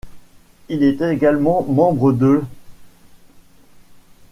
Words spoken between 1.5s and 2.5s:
membre de l'.